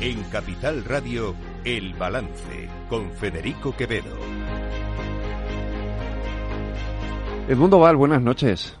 En 0.00 0.22
Capital 0.30 0.84
Radio, 0.84 1.34
El 1.64 1.92
Balance, 1.94 2.68
con 2.88 3.10
Federico 3.10 3.74
Quevedo. 3.76 4.16
Edmundo 7.48 7.80
Val, 7.80 7.96
buenas 7.96 8.22
noches. 8.22 8.78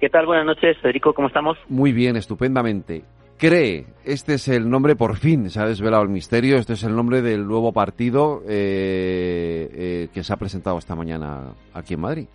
¿Qué 0.00 0.08
tal? 0.08 0.24
Buenas 0.24 0.46
noches, 0.46 0.78
Federico, 0.78 1.12
¿cómo 1.12 1.28
estamos? 1.28 1.58
Muy 1.68 1.92
bien, 1.92 2.16
estupendamente. 2.16 3.04
Cree, 3.36 3.84
este 4.06 4.34
es 4.34 4.48
el 4.48 4.70
nombre, 4.70 4.96
por 4.96 5.16
fin 5.16 5.50
se 5.50 5.60
ha 5.60 5.66
desvelado 5.66 6.02
el 6.04 6.08
misterio, 6.08 6.56
este 6.56 6.72
es 6.72 6.84
el 6.84 6.96
nombre 6.96 7.20
del 7.20 7.46
nuevo 7.46 7.74
partido 7.74 8.40
eh, 8.48 9.68
eh, 9.74 10.08
que 10.14 10.24
se 10.24 10.32
ha 10.32 10.38
presentado 10.38 10.78
esta 10.78 10.94
mañana 10.94 11.52
aquí 11.74 11.92
en 11.92 12.00
Madrid. 12.00 12.28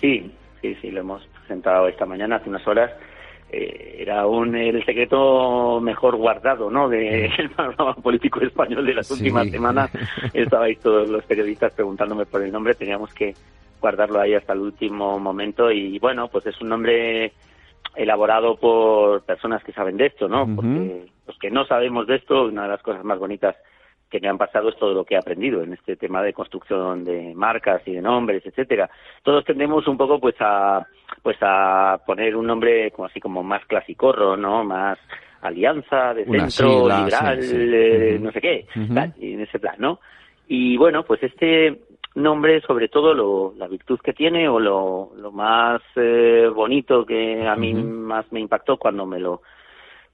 Sí, 0.00 0.32
sí, 0.62 0.76
sí, 0.80 0.92
lo 0.92 1.00
hemos 1.00 1.26
presentado 1.40 1.88
esta 1.88 2.06
mañana, 2.06 2.36
hace 2.36 2.48
unas 2.48 2.64
horas. 2.68 2.92
Eh, 3.56 3.96
era 4.02 4.26
un, 4.26 4.54
el 4.56 4.84
secreto 4.84 5.80
mejor 5.80 6.16
guardado, 6.16 6.70
¿no?, 6.70 6.88
del 6.88 7.30
panorama 7.56 7.94
político 7.94 8.40
español 8.40 8.84
de 8.84 8.94
las 8.94 9.06
Sí. 9.06 9.14
últimas 9.14 9.48
semanas. 9.48 9.90
Estabais 10.32 10.78
todos 10.80 11.08
los 11.08 11.24
periodistas 11.24 11.72
preguntándome 11.72 12.26
por 12.26 12.42
el 12.42 12.50
nombre, 12.50 12.74
teníamos 12.74 13.14
que 13.14 13.34
guardarlo 13.80 14.18
ahí 14.20 14.34
hasta 14.34 14.54
el 14.54 14.60
último 14.60 15.18
momento 15.20 15.70
y, 15.70 15.98
bueno, 16.00 16.26
pues 16.28 16.46
es 16.46 16.60
un 16.60 16.70
nombre 16.70 17.32
elaborado 17.94 18.56
por 18.56 19.22
personas 19.22 19.62
que 19.62 19.72
saben 19.72 19.96
de 19.96 20.06
esto, 20.06 20.26
¿no? 20.28 20.46
Porque 20.56 21.06
los 21.26 21.38
que 21.38 21.50
no 21.50 21.64
sabemos 21.64 22.06
de 22.08 22.16
esto, 22.16 22.46
una 22.46 22.62
de 22.64 22.68
las 22.70 22.82
cosas 22.82 23.04
más 23.04 23.18
bonitas 23.18 23.54
que 24.10 24.20
me 24.20 24.28
han 24.28 24.38
pasado 24.38 24.68
es 24.68 24.76
todo 24.76 24.94
lo 24.94 25.04
que 25.04 25.14
he 25.14 25.18
aprendido 25.18 25.62
en 25.62 25.72
este 25.72 25.96
tema 25.96 26.22
de 26.22 26.32
construcción 26.32 27.04
de 27.04 27.34
marcas 27.34 27.82
y 27.86 27.92
de 27.92 28.02
nombres, 28.02 28.44
etcétera. 28.46 28.88
Todos 29.22 29.44
tendemos 29.44 29.86
un 29.88 29.96
poco 29.96 30.20
pues 30.20 30.36
a 30.40 30.86
pues 31.22 31.36
a 31.40 32.00
poner 32.06 32.36
un 32.36 32.46
nombre 32.46 32.90
como 32.90 33.06
así 33.06 33.20
como 33.20 33.42
más 33.42 33.64
clasicorro, 33.66 34.36
¿no? 34.36 34.64
Más 34.64 34.98
alianza 35.42 36.14
de 36.14 36.22
Una 36.22 36.50
centro 36.50 36.80
sigla, 36.80 36.98
liberal, 36.98 37.42
sí, 37.42 37.48
sí. 37.48 37.56
eh, 37.56 38.18
no 38.20 38.32
sé 38.32 38.40
qué, 38.40 38.66
tal, 38.94 39.14
en 39.20 39.40
ese 39.40 39.58
plan, 39.58 39.76
¿no? 39.78 40.00
Y 40.48 40.76
bueno, 40.76 41.04
pues 41.04 41.22
este 41.22 41.80
nombre, 42.14 42.60
sobre 42.62 42.88
todo 42.88 43.12
lo, 43.14 43.54
la 43.56 43.66
virtud 43.66 43.98
que 44.00 44.12
tiene 44.12 44.48
o 44.48 44.60
lo, 44.60 45.10
lo 45.16 45.32
más 45.32 45.82
eh, 45.96 46.48
bonito 46.54 47.04
que 47.04 47.46
a 47.46 47.56
mí 47.56 47.74
más 47.74 48.30
me 48.32 48.40
impactó 48.40 48.76
cuando 48.76 49.04
me 49.06 49.18
lo 49.18 49.42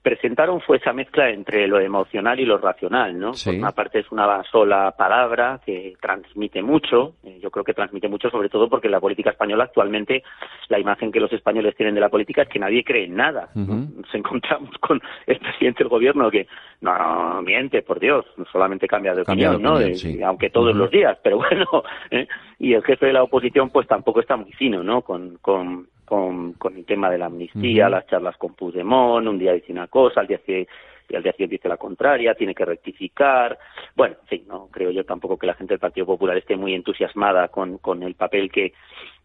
presentaron 0.02 0.60
fue 0.60 0.78
esa 0.78 0.92
mezcla 0.92 1.28
entre 1.30 1.66
lo 1.68 1.78
emocional 1.78 2.40
y 2.40 2.46
lo 2.46 2.58
racional, 2.58 3.18
¿no? 3.18 3.34
Sí. 3.34 3.50
Por 3.50 3.58
una 3.58 3.72
parte 3.72 4.00
es 4.00 4.10
una 4.10 4.42
sola 4.44 4.94
palabra 4.96 5.60
que 5.64 5.94
transmite 6.00 6.62
mucho, 6.62 7.14
eh, 7.22 7.38
yo 7.42 7.50
creo 7.50 7.64
que 7.64 7.74
transmite 7.74 8.08
mucho 8.08 8.30
sobre 8.30 8.48
todo 8.48 8.68
porque 8.68 8.86
en 8.88 8.92
la 8.92 9.00
política 9.00 9.30
española 9.30 9.64
actualmente 9.64 10.22
la 10.68 10.78
imagen 10.78 11.12
que 11.12 11.20
los 11.20 11.32
españoles 11.32 11.76
tienen 11.76 11.94
de 11.94 12.00
la 12.00 12.08
política 12.08 12.42
es 12.42 12.48
que 12.48 12.58
nadie 12.58 12.82
cree 12.82 13.04
en 13.04 13.16
nada. 13.16 13.50
Nos 13.54 14.14
encontramos 14.14 14.70
con 14.80 15.00
el 15.26 15.38
presidente 15.38 15.84
del 15.84 15.88
gobierno 15.88 16.30
que 16.30 16.46
no, 16.80 16.96
no, 16.96 17.42
miente, 17.42 17.82
por 17.82 18.00
Dios, 18.00 18.24
no 18.36 18.44
solamente 18.46 18.86
cambia 18.86 19.14
de 19.14 19.24
Cambia 19.24 19.50
de 19.50 19.56
opinión, 19.56 19.80
¿no? 19.80 19.94
sí. 19.94 20.22
Aunque 20.22 20.50
todos 20.50 20.74
los 20.74 20.90
días, 20.90 21.18
pero 21.22 21.36
bueno, 21.50 21.66
¿eh? 22.10 22.26
y 22.58 22.74
el 22.74 22.82
jefe 22.82 23.06
de 23.06 23.12
la 23.12 23.22
oposición 23.22 23.70
pues 23.70 23.86
tampoco 23.86 24.20
está 24.20 24.36
muy 24.36 24.52
fino, 24.52 24.82
¿no? 24.82 25.02
Con, 25.02 25.38
con, 25.38 25.88
con, 26.10 26.54
con 26.54 26.76
el 26.76 26.84
tema 26.84 27.08
de 27.08 27.18
la 27.18 27.26
amnistía, 27.26 27.88
las 27.88 28.04
charlas 28.08 28.36
con 28.36 28.54
Puigdemont, 28.54 29.28
un 29.28 29.38
día 29.38 29.52
dice 29.52 29.70
una 29.70 29.86
cosa, 29.86 30.22
al 30.22 30.26
día 30.26 30.38
siguiente 30.38 30.68
y 31.08 31.14
al 31.14 31.22
día 31.22 31.30
siguiente 31.30 31.54
dice 31.54 31.68
la 31.68 31.76
contraria, 31.76 32.34
tiene 32.34 32.52
que 32.52 32.64
rectificar. 32.64 33.56
Bueno, 33.94 34.16
en 34.22 34.26
fin, 34.26 34.44
no 34.48 34.66
creo 34.72 34.90
yo 34.90 35.04
tampoco 35.04 35.38
que 35.38 35.46
la 35.46 35.54
gente 35.54 35.74
del 35.74 35.78
Partido 35.78 36.06
Popular 36.06 36.36
esté 36.36 36.56
muy 36.56 36.74
entusiasmada 36.74 37.46
con, 37.46 37.78
con 37.78 38.02
el 38.02 38.16
papel 38.16 38.50
que, 38.50 38.72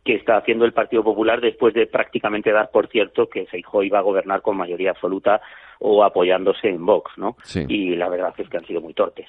que 0.03 0.13
está 0.13 0.37
haciendo 0.37 0.63
el 0.65 0.73
Partido 0.73 1.03
Popular 1.03 1.41
después 1.41 1.73
de 1.73 1.87
prácticamente 1.87 2.51
dar 2.51 2.69
por 2.69 2.87
cierto 2.87 3.27
que 3.27 3.47
Feijóo 3.47 3.81
iba 3.81 3.97
a 3.97 4.03
gobernar 4.03 4.43
con 4.43 4.57
mayoría 4.57 4.91
absoluta 4.91 5.41
o 5.79 6.03
apoyándose 6.03 6.69
en 6.69 6.85
Vox, 6.85 7.17
¿no? 7.17 7.35
Sí. 7.41 7.65
Y 7.67 7.95
la 7.95 8.09
verdad 8.09 8.33
es 8.37 8.47
que 8.47 8.57
han 8.57 8.65
sido 8.65 8.81
muy 8.81 8.93
torpes. 8.93 9.27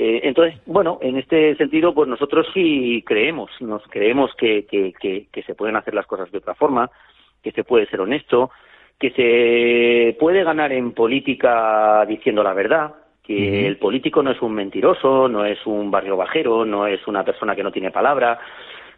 Eh, 0.00 0.20
entonces, 0.28 0.60
bueno, 0.64 1.00
en 1.02 1.16
este 1.16 1.56
sentido, 1.56 1.92
pues 1.92 2.08
nosotros 2.08 2.46
sí 2.54 3.02
creemos, 3.04 3.50
nos 3.58 3.82
creemos 3.88 4.32
que, 4.36 4.64
que, 4.64 4.92
que, 4.92 5.26
que 5.32 5.42
se 5.42 5.56
pueden 5.56 5.74
hacer 5.74 5.92
las 5.92 6.06
cosas 6.06 6.30
de 6.30 6.38
otra 6.38 6.54
forma, 6.54 6.88
que 7.42 7.50
se 7.50 7.64
puede 7.64 7.86
ser 7.86 8.00
honesto, 8.00 8.52
que 8.96 9.10
se 9.10 10.16
puede 10.20 10.44
ganar 10.44 10.70
en 10.70 10.92
política 10.92 12.06
diciendo 12.06 12.44
la 12.44 12.54
verdad, 12.54 12.94
que 13.24 13.66
el 13.66 13.76
político 13.78 14.22
no 14.22 14.30
es 14.30 14.40
un 14.40 14.54
mentiroso, 14.54 15.28
no 15.28 15.44
es 15.44 15.58
un 15.66 15.90
barrio 15.90 16.16
bajero, 16.16 16.64
no 16.64 16.86
es 16.86 17.04
una 17.08 17.24
persona 17.24 17.56
que 17.56 17.64
no 17.64 17.72
tiene 17.72 17.90
palabra, 17.90 18.38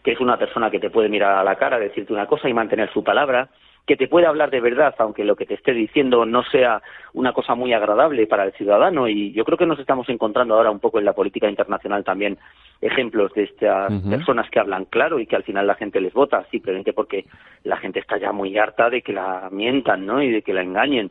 que 0.04 0.12
es 0.12 0.20
una 0.20 0.36
persona 0.36 0.70
que 0.70 0.80
te 0.80 0.90
puede 0.90 1.08
mirar 1.08 1.38
a 1.38 1.44
la 1.44 1.56
cara, 1.56 1.78
decirte 1.78 2.12
una 2.12 2.26
cosa 2.26 2.46
y 2.46 2.52
mantener 2.52 2.92
su 2.92 3.02
palabra, 3.02 3.48
que 3.86 3.96
te 3.96 4.08
puede 4.08 4.26
hablar 4.26 4.50
de 4.50 4.60
verdad, 4.60 4.94
aunque 4.98 5.24
lo 5.24 5.36
que 5.36 5.46
te 5.46 5.54
esté 5.54 5.72
diciendo 5.72 6.24
no 6.24 6.42
sea 6.44 6.80
una 7.12 7.32
cosa 7.32 7.54
muy 7.54 7.72
agradable 7.72 8.26
para 8.26 8.44
el 8.44 8.52
ciudadano. 8.52 9.08
Y 9.08 9.32
yo 9.32 9.44
creo 9.44 9.58
que 9.58 9.66
nos 9.66 9.78
estamos 9.78 10.08
encontrando 10.08 10.54
ahora 10.54 10.70
un 10.70 10.78
poco 10.78 10.98
en 10.98 11.04
la 11.04 11.12
política 11.12 11.48
internacional 11.48 12.04
también 12.04 12.38
ejemplos 12.80 13.32
de 13.34 13.44
estas 13.44 13.92
personas 14.04 14.48
que 14.50 14.60
hablan 14.60 14.84
claro 14.86 15.18
y 15.18 15.26
que 15.26 15.36
al 15.36 15.42
final 15.42 15.66
la 15.66 15.74
gente 15.74 16.00
les 16.00 16.12
vota 16.12 16.44
simplemente 16.50 16.92
porque 16.92 17.26
la 17.64 17.76
gente 17.76 17.98
está 17.98 18.16
ya 18.18 18.32
muy 18.32 18.56
harta 18.56 18.88
de 18.90 19.02
que 19.02 19.12
la 19.12 19.48
mientan, 19.50 20.06
¿no? 20.06 20.22
Y 20.22 20.30
de 20.30 20.42
que 20.42 20.54
la 20.54 20.62
engañen. 20.62 21.10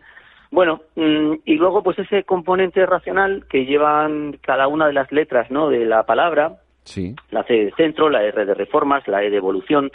Bueno, 0.51 0.81
mm, 0.95 1.33
y 1.45 1.55
luego 1.55 1.83
pues 1.83 1.99
ese 1.99 2.23
componente 2.23 2.85
racional 2.85 3.45
que 3.49 3.65
llevan 3.65 4.37
cada 4.41 4.67
una 4.67 4.87
de 4.87 4.93
las 4.93 5.11
letras, 5.11 5.51
¿no? 5.51 5.69
De 5.69 5.85
la 5.85 6.03
palabra, 6.03 6.57
Sí. 6.83 7.15
la 7.29 7.43
C 7.43 7.53
de 7.53 7.71
centro, 7.73 8.09
la 8.09 8.23
R 8.23 8.45
de 8.45 8.53
reformas, 8.55 9.07
la 9.07 9.23
E 9.23 9.29
de 9.29 9.37
evolución, 9.37 9.91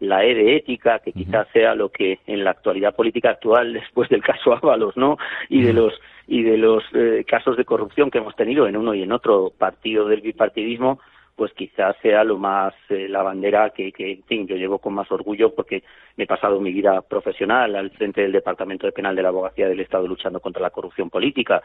la 0.00 0.24
E 0.24 0.34
de 0.34 0.56
ética, 0.56 0.98
que 0.98 1.12
quizás 1.12 1.46
sea 1.52 1.74
lo 1.74 1.90
que 1.90 2.20
en 2.26 2.44
la 2.44 2.50
actualidad 2.50 2.94
política 2.94 3.30
actual, 3.30 3.72
después 3.72 4.08
del 4.08 4.22
caso 4.22 4.54
Ábalos, 4.54 4.96
¿no? 4.96 5.18
Y 5.48 5.62
de 5.62 5.72
los 5.72 5.94
y 6.28 6.42
de 6.42 6.58
los 6.58 6.82
eh, 6.92 7.24
casos 7.26 7.56
de 7.56 7.64
corrupción 7.64 8.10
que 8.10 8.18
hemos 8.18 8.34
tenido 8.34 8.66
en 8.66 8.76
uno 8.76 8.94
y 8.94 9.02
en 9.02 9.12
otro 9.12 9.52
partido 9.56 10.08
del 10.08 10.22
bipartidismo, 10.22 10.98
pues 11.36 11.52
quizás 11.52 11.94
sea 12.02 12.24
lo 12.24 12.36
más 12.38 12.74
eh, 12.88 13.08
la 13.08 13.22
bandera 13.22 13.70
que, 13.70 13.92
que 13.92 14.12
en 14.12 14.24
fin, 14.24 14.46
yo 14.46 14.56
llevo 14.56 14.78
con 14.78 14.94
más 14.94 15.10
orgullo 15.12 15.54
porque 15.54 15.84
me 16.16 16.24
he 16.24 16.26
pasado 16.26 16.60
mi 16.60 16.72
vida 16.72 17.00
profesional 17.02 17.76
al 17.76 17.90
frente 17.90 18.22
del 18.22 18.32
Departamento 18.32 18.86
de 18.86 18.92
Penal 18.92 19.14
de 19.14 19.22
la 19.22 19.28
Abogacía 19.28 19.68
del 19.68 19.80
Estado 19.80 20.08
luchando 20.08 20.40
contra 20.40 20.62
la 20.62 20.70
corrupción 20.70 21.10
política. 21.10 21.62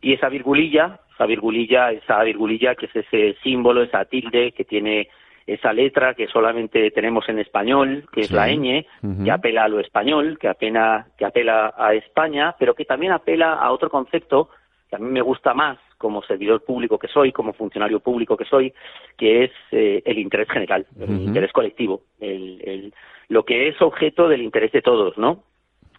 Y 0.00 0.14
esa 0.14 0.28
virgulilla, 0.28 1.00
esa 1.14 1.26
virgulilla, 1.26 1.92
esa 1.92 2.22
virgulilla 2.24 2.74
que 2.74 2.86
es 2.86 2.96
ese 2.96 3.36
símbolo, 3.42 3.82
esa 3.82 4.04
tilde 4.06 4.52
que 4.52 4.64
tiene 4.64 5.08
esa 5.46 5.72
letra 5.72 6.14
que 6.14 6.26
solamente 6.28 6.90
tenemos 6.90 7.28
en 7.28 7.38
español, 7.38 8.06
que 8.12 8.22
es 8.22 8.30
la 8.30 8.48
ñ, 8.48 8.86
que 9.24 9.30
apela 9.30 9.64
a 9.64 9.68
lo 9.68 9.80
español, 9.80 10.38
que 10.38 10.48
apela, 10.48 11.06
que 11.18 11.24
apela 11.24 11.74
a 11.76 11.94
España, 11.94 12.54
pero 12.58 12.74
que 12.74 12.84
también 12.84 13.12
apela 13.12 13.54
a 13.54 13.70
otro 13.72 13.90
concepto 13.90 14.48
que 14.88 14.96
a 14.96 14.98
mí 14.98 15.10
me 15.10 15.20
gusta 15.22 15.52
más 15.54 15.78
como 15.98 16.22
servidor 16.22 16.62
público 16.64 16.98
que 16.98 17.08
soy, 17.08 17.32
como 17.32 17.52
funcionario 17.52 18.00
público 18.00 18.36
que 18.36 18.44
soy, 18.44 18.72
que 19.16 19.44
es 19.44 19.50
eh, 19.72 20.02
el 20.04 20.18
interés 20.18 20.48
general, 20.50 20.86
el 21.00 21.08
interés 21.22 21.52
colectivo, 21.52 22.02
el, 22.20 22.60
el- 22.64 22.94
lo 23.28 23.44
que 23.44 23.68
es 23.68 23.80
objeto 23.80 24.28
del 24.28 24.42
interés 24.42 24.70
de 24.72 24.82
todos, 24.82 25.16
¿no? 25.18 25.42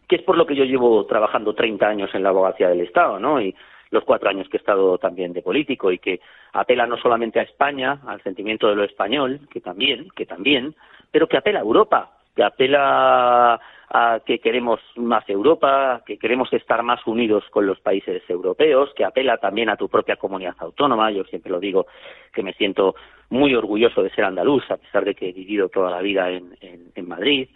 que 0.08 0.18
es 0.18 0.22
por 0.22 0.38
lo 0.38 0.46
que 0.46 0.56
yo 0.56 0.64
llevo 0.66 1.04
trabajando 1.08 1.56
30 1.56 1.88
años 1.88 2.14
en 2.14 2.22
la 2.22 2.30
abogacía 2.30 2.70
del 2.70 2.82
Estado, 2.82 3.20
¿no? 3.20 3.42
Y 3.42 3.56
los 3.92 4.04
cuatro 4.04 4.30
años 4.30 4.48
que 4.50 4.58
he 4.58 4.60
estado 4.60 4.98
también 4.98 5.34
de 5.34 5.42
político 5.42 5.92
y 5.92 6.00
que 6.00 6.20
apela 6.54 6.86
no 6.86 6.98
solamente 6.98 7.40
a 7.40 7.44
España, 7.44 8.00
al 8.08 8.22
sentimiento 8.24 8.68
de 8.68 8.76
lo 8.76 8.84
español, 8.84 9.42
que 9.52 9.62
también, 9.62 10.10
que 10.16 10.26
también, 10.26 10.76
pero 11.12 11.28
que 11.28 11.38
apela 11.38 11.60
a 11.60 11.64
Europa, 11.64 12.12
que 12.36 12.44
apela 12.44 13.60
a 13.90 14.20
que 14.26 14.40
queremos 14.40 14.80
más 14.96 15.28
Europa, 15.30 16.02
que 16.06 16.18
queremos 16.18 16.52
estar 16.52 16.82
más 16.84 17.06
unidos 17.06 17.44
con 17.52 17.66
los 17.66 17.80
países 17.80 18.24
europeos, 18.30 18.92
que 18.96 19.06
apela 19.06 19.38
también 19.38 19.70
a 19.70 19.78
tu 19.78 19.88
propia 19.88 20.18
comunidad 20.18 20.56
autónoma. 20.60 21.12
Yo 21.12 21.24
siempre 21.26 21.52
lo 21.52 21.60
digo 21.60 21.86
que 22.34 22.44
me 22.44 22.54
siento 22.54 22.96
muy 23.30 23.56
orgulloso 23.56 24.04
de 24.04 24.10
ser 24.10 24.26
andaluz, 24.26 24.70
a 24.70 24.78
pesar 24.78 25.06
de 25.06 25.16
que 25.16 25.30
he 25.30 25.34
vivido 25.34 25.70
toda 25.70 25.92
la 25.92 26.02
vida 26.02 26.30
en, 26.30 26.58
en, 26.62 26.92
en 26.96 27.08
Madrid 27.08 27.48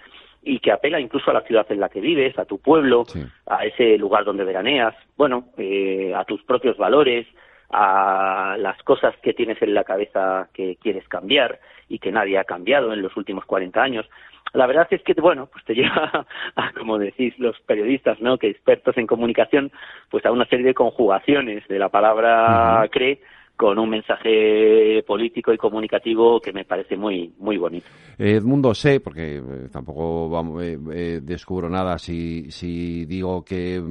y 0.44 0.60
que 0.60 0.72
apela 0.72 1.00
incluso 1.00 1.32
a 1.32 1.34
la 1.34 1.42
ciudad 1.42 1.66
en 1.70 1.80
la 1.80 1.90
que 1.90 2.02
vives, 2.02 2.38
a 2.40 2.46
tu 2.46 2.60
pueblo, 2.60 3.06
Sí. 3.06 3.22
a 3.48 3.66
ese 3.66 3.98
lugar 3.98 4.24
donde 4.24 4.44
veraneas, 4.44 4.96
bueno, 5.18 5.50
eh, 5.58 6.14
a 6.16 6.24
tus 6.26 6.44
propios 6.44 6.78
valores, 6.78 7.28
a 7.72 8.56
las 8.58 8.82
cosas 8.84 9.16
que 9.22 9.34
tienes 9.34 9.62
en 9.62 9.74
la 9.74 9.84
cabeza 9.84 10.50
que 10.54 10.78
quieres 10.78 11.08
cambiar 11.08 11.60
y 11.88 12.00
que 12.00 12.12
nadie 12.12 12.38
ha 12.38 12.44
cambiado 12.44 12.94
en 12.94 13.02
los 13.02 13.16
últimos 13.16 13.46
40 13.46 13.82
años. 13.82 14.10
La 14.54 14.66
verdad 14.66 14.88
es 14.90 15.04
que, 15.04 15.14
bueno, 15.14 15.48
pues 15.52 15.64
te 15.66 15.76
lleva 15.76 16.26
a, 16.56 16.72
como 16.74 16.98
decís 16.98 17.38
los 17.38 17.60
periodistas, 17.62 18.20
¿no? 18.22 18.38
Que 18.38 18.50
expertos 18.50 18.98
en 18.98 19.08
comunicación, 19.08 19.72
pues 20.10 20.26
a 20.26 20.32
una 20.32 20.46
serie 20.46 20.66
de 20.66 20.74
conjugaciones 20.74 21.68
de 21.68 21.80
la 21.80 21.90
palabra 21.90 22.88
cree 22.92 23.22
con 23.60 23.78
un 23.78 23.90
mensaje 23.90 25.04
político 25.06 25.52
y 25.52 25.58
comunicativo 25.58 26.40
que 26.40 26.54
me 26.54 26.64
parece 26.64 26.96
muy 26.96 27.34
muy 27.40 27.58
bonito. 27.58 27.88
Edmundo, 28.18 28.74
sé, 28.74 29.02
porque 29.02 29.36
eh, 29.38 29.42
tampoco 29.70 30.30
vamos, 30.30 30.64
eh, 30.64 30.78
eh, 30.94 31.20
descubro 31.22 31.70
nada 31.70 31.98
si, 32.00 32.50
si 32.52 33.04
digo 33.06 33.44
que, 33.44 33.84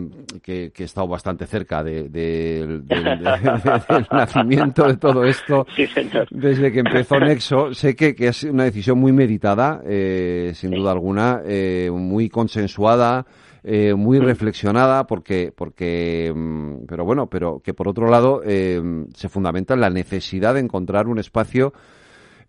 que, 0.43 0.70
que 0.73 0.82
he 0.85 0.87
estado 0.87 1.06
bastante 1.09 1.47
cerca 1.47 1.85
de- 1.85 2.09
de- 2.09 2.67
del- 2.67 2.87
del- 2.87 3.19
del 3.19 4.06
nacimiento 4.11 4.85
de 4.87 4.97
todo 4.97 5.23
esto. 5.25 5.67
Sí, 5.76 5.87
señor. 5.88 6.26
Desde 6.31 6.73
que 6.73 6.79
empezó 6.81 7.21
Nexo, 7.21 7.75
sé 7.75 7.94
que, 7.94 8.14
que 8.14 8.29
es 8.29 8.44
una 8.44 8.64
decisión 8.64 8.99
muy 8.99 9.12
meditada, 9.12 9.82
eh, 9.87 10.53
sin 10.55 10.71
Sí. 10.71 10.76
duda 10.76 10.93
alguna, 10.93 11.43
eh, 11.44 11.91
muy 11.93 12.31
consensuada, 12.31 13.26
eh, 13.64 13.94
muy 13.94 14.19
reflexionada 14.19 15.06
porque, 15.06 15.52
porque, 15.56 16.32
mm, 16.34 16.87
pero 16.87 17.05
bueno, 17.05 17.26
pero 17.28 17.60
que 17.62 17.75
por 17.75 17.88
otro 17.88 18.08
lado 18.08 18.43
eh, 18.44 18.81
se 19.14 19.28
fundamenta 19.28 19.75
en 19.75 19.81
la 19.81 19.90
necesidad 19.90 20.55
de 20.55 20.60
encontrar 20.60 21.06
un 21.06 21.19
espacio 21.19 21.72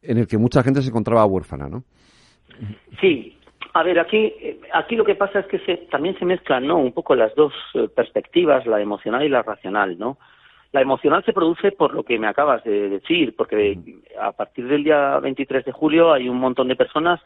en 0.01 0.17
el 0.17 0.27
que 0.27 0.38
mucha 0.38 0.63
gente 0.63 0.81
se 0.81 0.89
encontraba 0.89 1.25
huérfana, 1.25 1.67
¿no? 1.67 1.83
Sí, 3.01 3.38
a 3.73 3.83
ver, 3.83 4.00
aquí, 4.00 4.33
aquí 4.73 4.95
lo 4.95 5.06
que 5.06 5.15
pasa 5.15 5.39
es 5.39 5.45
que 5.47 5.59
se, 5.59 5.77
también 5.91 6.17
se 6.17 6.25
mezclan, 6.25 6.65
¿no? 6.65 6.77
Un 6.77 6.91
poco 6.91 7.15
las 7.15 7.33
dos 7.35 7.53
eh, 7.73 7.88
perspectivas, 7.94 8.65
la 8.65 8.81
emocional 8.81 9.23
y 9.23 9.29
la 9.29 9.44
racional, 9.44 9.97
¿no? 9.97 10.17
La 10.71 10.81
emocional 10.81 11.24
se 11.25 11.33
produce 11.33 11.71
por 11.71 11.94
lo 11.94 12.04
que 12.04 12.19
me 12.19 12.27
acabas 12.27 12.63
de 12.63 12.89
decir, 12.89 13.36
porque 13.36 13.77
a 14.19 14.31
partir 14.33 14.68
del 14.68 14.83
día 14.83 15.19
23 15.19 15.66
de 15.66 15.71
julio 15.71 16.13
hay 16.13 16.30
un 16.30 16.38
montón 16.38 16.68
de 16.68 16.75
personas 16.75 17.19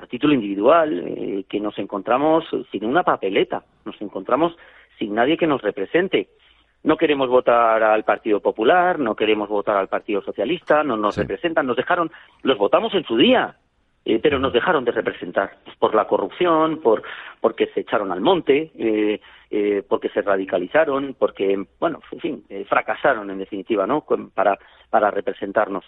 a 0.00 0.06
título 0.06 0.34
individual 0.34 1.04
eh, 1.06 1.44
que 1.48 1.60
nos 1.60 1.78
encontramos 1.78 2.44
sin 2.70 2.84
una 2.84 3.02
papeleta, 3.02 3.62
nos 3.84 4.00
encontramos 4.00 4.56
sin 4.98 5.14
nadie 5.14 5.36
que 5.36 5.46
nos 5.46 5.62
represente. 5.62 6.28
No 6.82 6.96
queremos 6.96 7.28
votar 7.28 7.82
al 7.82 8.04
Partido 8.04 8.40
Popular, 8.40 8.98
no 8.98 9.16
queremos 9.16 9.48
votar 9.48 9.76
al 9.76 9.88
Partido 9.88 10.22
Socialista, 10.22 10.82
no 10.82 10.96
nos 10.96 11.16
representan, 11.16 11.66
nos 11.66 11.76
dejaron, 11.76 12.10
los 12.42 12.56
votamos 12.56 12.94
en 12.94 13.04
su 13.04 13.16
día, 13.16 13.56
eh, 14.08 14.20
pero 14.22 14.38
nos 14.38 14.54
dejaron 14.54 14.86
de 14.86 14.92
representar 14.92 15.58
por 15.78 15.94
la 15.94 16.06
corrupción, 16.06 16.80
por 16.80 17.02
porque 17.42 17.66
se 17.74 17.80
echaron 17.80 18.10
al 18.10 18.22
monte, 18.22 18.72
eh, 18.78 19.20
eh, 19.50 19.82
porque 19.86 20.08
se 20.08 20.22
radicalizaron, 20.22 21.14
porque, 21.18 21.62
bueno, 21.78 22.00
en 22.12 22.18
fin, 22.18 22.44
fracasaron 22.66 23.30
en 23.30 23.36
definitiva, 23.36 23.86
¿no? 23.86 24.06
Para, 24.34 24.58
para 24.88 25.10
representarnos. 25.10 25.84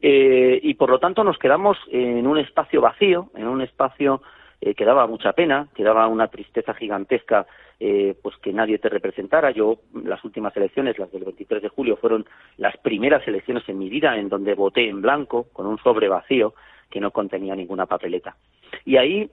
y 0.00 0.74
por 0.74 0.88
lo 0.88 0.98
tanto 0.98 1.22
nos 1.22 1.36
quedamos 1.36 1.76
en 1.90 2.26
un 2.26 2.38
espacio 2.38 2.80
vacío, 2.80 3.28
en 3.34 3.46
un 3.46 3.60
espacio 3.60 4.22
que 4.60 4.84
daba 4.84 5.06
mucha 5.06 5.34
pena, 5.34 5.68
que 5.74 5.84
daba 5.84 6.06
una 6.06 6.28
tristeza 6.28 6.72
gigantesca, 6.72 7.46
pues 7.78 8.36
que 8.42 8.52
nadie 8.52 8.78
te 8.78 8.88
representara. 8.88 9.50
Yo, 9.50 9.78
las 10.04 10.24
últimas 10.24 10.56
elecciones, 10.56 10.98
las 10.98 11.12
del 11.12 11.24
23 11.24 11.62
de 11.62 11.68
julio, 11.68 11.96
fueron 11.96 12.24
las 12.56 12.76
primeras 12.78 13.26
elecciones 13.28 13.68
en 13.68 13.78
mi 13.78 13.90
vida 13.90 14.16
en 14.16 14.28
donde 14.28 14.54
voté 14.54 14.88
en 14.88 15.02
blanco, 15.02 15.48
con 15.52 15.66
un 15.66 15.78
sobre 15.78 16.08
vacío, 16.08 16.54
que 16.90 17.00
no 17.00 17.10
contenía 17.10 17.54
ninguna 17.54 17.86
papeleta. 17.86 18.36
Y 18.84 18.96
ahí 18.96 19.30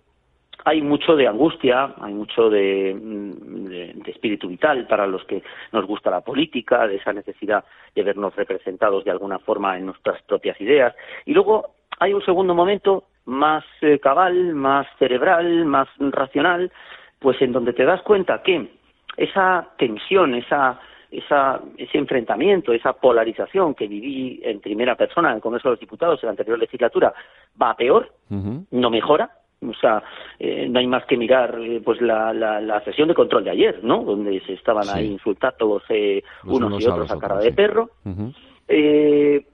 hay 0.63 0.81
mucho 0.81 1.15
de 1.15 1.27
angustia, 1.27 1.93
hay 2.01 2.13
mucho 2.13 2.49
de, 2.49 2.95
de, 2.95 4.11
espíritu 4.11 4.47
vital 4.47 4.87
para 4.87 5.05
los 5.05 5.23
que 5.25 5.43
nos 5.71 5.85
gusta 5.85 6.09
la 6.09 6.21
política, 6.21 6.87
de 6.87 6.95
esa 6.95 7.13
necesidad 7.13 7.65
de 7.93 8.03
vernos 8.03 8.35
representados 8.35 9.03
de 9.03 9.11
alguna 9.11 9.39
forma 9.39 9.77
en 9.77 9.87
nuestras 9.87 10.21
propias 10.23 10.59
ideas. 10.61 10.95
Y 11.25 11.33
luego 11.33 11.75
hay 11.99 12.13
un 12.13 12.23
segundo 12.23 12.55
momento 12.55 13.05
más 13.25 13.63
eh, 13.81 13.99
cabal, 13.99 14.53
más 14.53 14.87
cerebral, 14.97 15.65
más 15.65 15.87
racional, 15.99 16.71
pues 17.19 17.41
en 17.41 17.51
donde 17.51 17.73
te 17.73 17.85
das 17.85 18.01
cuenta 18.03 18.41
que 18.41 18.69
esa 19.17 19.69
tensión, 19.77 20.35
esa 20.35 20.79
esa, 21.11 21.61
ese 21.77 21.97
enfrentamiento, 21.97 22.73
esa 22.73 22.93
polarización 22.93 23.75
que 23.75 23.87
viví 23.87 24.41
en 24.43 24.59
primera 24.59 24.95
persona 24.95 25.29
en 25.29 25.35
el 25.35 25.41
Congreso 25.41 25.69
de 25.69 25.73
los 25.73 25.79
Diputados 25.79 26.21
en 26.21 26.27
la 26.27 26.31
anterior 26.31 26.59
legislatura 26.59 27.13
va 27.61 27.71
a 27.71 27.75
peor, 27.75 28.11
no 28.29 28.89
mejora. 28.89 29.29
O 29.61 29.73
sea, 29.73 30.03
eh, 30.37 30.67
no 30.69 30.79
hay 30.79 30.87
más 30.87 31.05
que 31.05 31.17
mirar 31.17 31.57
eh, 31.59 31.81
pues 31.83 32.01
la, 32.01 32.33
la, 32.33 32.83
sesión 32.83 33.07
de 33.07 33.15
control 33.15 33.45
de 33.45 33.51
ayer, 33.51 33.79
¿no? 33.83 34.03
Donde 34.03 34.39
se 34.41 34.53
estaban 34.53 34.87
ahí 34.89 35.07
insultados 35.07 35.83
eh, 35.89 36.21
unos, 36.43 36.83
y 36.83 36.87
otros 36.87 37.09
a, 37.09 37.17
cara 37.17 37.37
de 37.37 37.51
perro. 37.51 37.89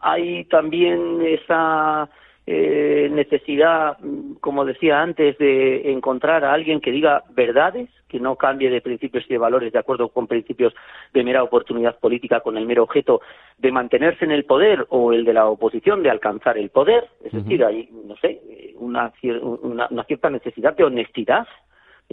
hay 0.01 0.45
también 0.45 1.21
esa 1.21 2.09
eh, 2.48 3.08
necesidad, 3.12 3.98
como 4.40 4.66
decía 4.66 5.02
antes, 5.02 5.38
de 5.38 5.92
encontrar 5.92 6.44
a 6.44 6.54
alguien 6.54 6.82
que 6.82 6.92
diga 6.92 7.24
verdades, 7.32 7.90
que 8.08 8.20
no 8.20 8.36
cambie 8.36 8.70
de 8.70 8.82
principios 8.82 9.24
y 9.26 9.34
de 9.34 9.38
valores 9.38 9.72
de 9.72 9.80
acuerdo 9.80 10.10
con 10.10 10.28
principios 10.28 10.74
de 11.14 11.24
mera 11.24 11.44
oportunidad 11.44 11.98
política 12.00 12.42
con 12.42 12.58
el 12.58 12.66
mero 12.66 12.84
objeto 12.84 13.22
de 13.58 13.72
mantenerse 13.72 14.26
en 14.26 14.32
el 14.32 14.44
poder 14.44 14.86
o 14.90 15.14
el 15.14 15.24
de 15.24 15.34
la 15.34 15.46
oposición 15.46 16.04
de 16.04 16.10
alcanzar 16.10 16.58
el 16.58 16.72
poder. 16.72 17.08
Es 17.24 17.32
decir, 17.32 17.64
hay, 17.64 17.88
no 18.06 18.18
sé, 18.18 18.42
una, 18.76 19.14
una, 19.62 20.04
cierta 20.06 20.30
necesidad 20.30 20.76
de 20.76 20.84
honestidad 20.84 21.48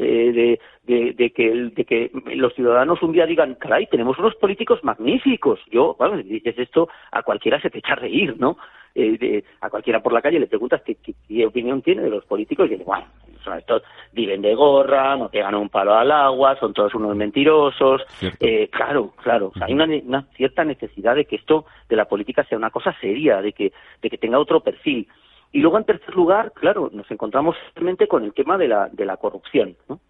eh, 0.01 0.59
de, 0.87 1.13
de, 1.13 1.31
que, 1.31 1.71
de 1.75 1.85
que 1.85 2.11
los 2.37 2.55
ciudadanos 2.55 3.03
un 3.03 3.13
día 3.13 3.27
digan, 3.27 3.57
caray, 3.57 3.87
tenemos 3.87 4.19
unos 4.19 4.35
políticos 4.37 4.79
magníficos. 4.85 5.61
Yo, 5.71 5.97
bueno, 5.99 6.19
dices 6.19 6.59
esto, 6.59 6.89
a 7.11 7.23
cualquiera 7.23 7.61
se 7.61 7.69
te 7.71 7.79
echa 7.79 7.95
a 7.95 7.97
reír, 7.97 8.37
¿no? 8.39 8.57
Eh, 8.95 9.45
a 9.61 9.71
cualquiera 9.71 10.01
por 10.01 10.13
la 10.13 10.23
calle 10.23 10.41
le 10.41 10.47
preguntas 10.47 10.83
qué, 10.83 11.47
opinión 11.47 11.83
tiene 11.83 12.03
de 12.03 12.11
los 12.11 12.25
políticos 12.25 12.67
y 12.67 12.71
dice, 12.71 12.85
bueno, 12.85 13.07
son 13.45 13.59
estos 13.59 13.83
viven 14.13 14.43
de 14.43 14.55
gorra, 14.55 15.17
no 15.17 15.29
te 15.29 15.41
ganan 15.41 15.61
un 15.61 15.69
palo 15.69 15.95
al 15.95 16.11
agua, 16.11 16.57
son 16.59 16.73
todos 16.73 16.95
unos 16.95 17.15
mentirosos. 17.15 18.03
Eh, 18.41 18.69
claro, 18.69 19.13
claro, 19.23 19.53
hay 19.61 19.73
una, 19.73 19.85
una, 19.85 20.23
cierta 20.37 20.65
necesidad 20.65 21.15
de 21.15 21.27
que 21.27 21.37
esto 21.37 21.67
de 21.89 21.97
la 21.97 22.07
política 22.07 22.45
sea 22.45 22.59
una 22.59 22.71
cosa 22.71 22.95
seria, 23.01 23.41
de 23.41 23.53
que, 23.53 23.73
de 24.03 24.11
que 24.11 24.19
tenga 24.19 24.39
otro 24.39 24.61
perfil. 24.61 25.07
Y 25.53 25.61
luego, 25.61 25.79
en 25.79 25.85
tercer 25.85 26.15
lugar, 26.15 26.53
claro, 26.53 26.91
nos 26.93 27.11
encontramos 27.11 27.57
simplemente 27.67 28.07
con 28.07 28.25
el 28.25 28.35
tema 28.35 28.59
de 28.59 28.69
la, 28.69 28.89
de 28.89 29.07
la 29.07 29.17
corrupción. 29.17 29.77
¿no? 29.89 30.01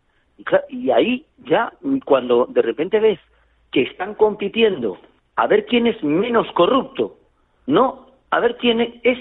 Y, 0.69 0.91
ahí 0.91 1.27
ya, 1.39 1.73
cuando 2.05 2.47
de 2.47 2.63
repente 2.63 3.01
ves 3.01 3.19
que 3.73 3.83
están 3.83 4.15
compitiendo 4.15 4.99
a 5.37 5.47
ver 5.47 5.67
quién 5.67 5.87
es 5.87 6.03
menos 6.03 6.51
corrupto, 6.53 7.17
no 7.67 8.07
a 8.31 8.41
ver 8.41 8.57
quién 8.57 9.01
es 9.03 9.19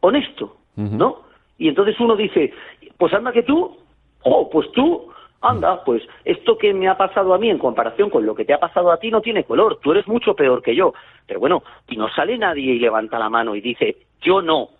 honesto, 0.00 0.56
¿no? 0.76 1.22
Y 1.58 1.68
entonces 1.68 1.98
uno 2.00 2.16
dice, 2.16 2.52
pues 2.98 3.12
anda 3.12 3.32
que 3.32 3.42
tú, 3.42 3.76
oh, 4.24 4.50
pues 4.50 4.70
tú, 4.72 5.12
anda, 5.40 5.84
pues 5.84 6.02
esto 6.24 6.56
que 6.56 6.72
me 6.72 6.88
ha 6.88 6.96
pasado 6.96 7.34
a 7.34 7.38
mí 7.38 7.50
en 7.50 7.58
comparación 7.58 8.10
con 8.10 8.24
lo 8.24 8.34
que 8.34 8.44
te 8.44 8.54
ha 8.54 8.60
pasado 8.60 8.90
a 8.90 8.98
ti 8.98 9.10
no 9.10 9.20
tiene 9.20 9.44
color, 9.44 9.78
tú 9.82 9.92
eres 9.92 10.06
mucho 10.08 10.34
peor 10.34 10.62
que 10.62 10.74
yo. 10.74 10.94
Pero 11.26 11.40
bueno, 11.40 11.62
y 11.88 11.96
no 11.96 12.08
sale 12.10 12.38
nadie 12.38 12.74
y 12.74 12.78
levanta 12.78 13.18
la 13.18 13.28
mano 13.28 13.54
y 13.54 13.60
dice, 13.60 13.96
yo 14.20 14.42
no, 14.42 14.70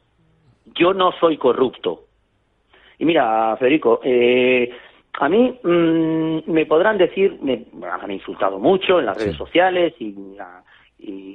yo 0.75 0.95
no 0.95 1.13
soy 1.13 1.37
corrupto. 1.37 2.05
Y 2.99 3.05
mira, 3.05 3.57
Federico, 3.59 4.01
eh, 4.05 4.71
a 5.15 5.29
mí 5.29 5.59
mm, 5.63 6.51
me 6.51 6.67
podrán 6.67 6.99
decir, 6.99 7.39
me 7.43 7.67
han 7.87 8.11
insultado 8.11 8.59
mucho 8.59 9.01
en 9.01 9.07
las 9.07 9.17
redes 9.17 9.37
sociales 9.37 9.95
y, 9.99 10.15